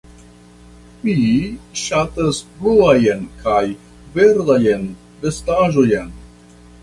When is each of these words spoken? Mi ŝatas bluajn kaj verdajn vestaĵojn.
Mi 1.01 1.13
ŝatas 1.81 2.39
bluajn 2.63 3.21
kaj 3.43 3.61
verdajn 4.15 4.87
vestaĵojn. 5.27 6.09